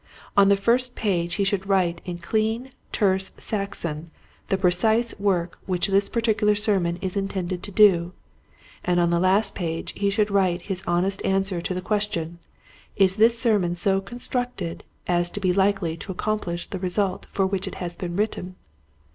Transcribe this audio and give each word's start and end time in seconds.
On 0.35 0.49
the 0.49 0.57
first 0.57 0.95
page 0.95 1.35
he 1.35 1.43
should 1.43 1.67
write 1.69 2.01
in 2.05 2.17
clean, 2.17 2.71
terse 2.91 3.33
Saxon 3.37 4.09
the 4.47 4.57
precise 4.57 5.13
work 5.19 5.59
which 5.67 5.89
this 5.89 6.09
par 6.09 6.23
ticular 6.23 6.57
sermon 6.57 6.97
is 7.01 7.15
intended 7.15 7.61
to 7.61 7.69
do; 7.71 8.11
and 8.83 8.99
on 8.99 9.11
the 9.11 9.19
last 9.19 9.53
page 9.53 9.93
he 9.95 10.09
should 10.09 10.31
write 10.31 10.63
his 10.63 10.83
honest 10.87 11.23
answer 11.23 11.61
to 11.61 11.75
the 11.75 11.81
question: 11.85 12.39
Is 12.95 13.17
this 13.17 13.37
sermon 13.37 13.75
so 13.75 14.01
constructed 14.01 14.83
as 15.05 15.29
to 15.29 15.39
be 15.39 15.53
likely 15.53 15.95
to 15.97 16.11
accompHsh 16.15 16.71
the 16.71 16.79
result 16.79 17.27
for 17.29 17.45
which 17.45 17.67
it 17.67 17.75
has 17.75 17.95
been 17.95 18.15
written 18.15 18.55